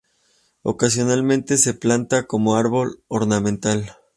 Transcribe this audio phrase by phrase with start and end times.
[0.63, 3.97] Ocasionalmente se planta como árbol ornamental.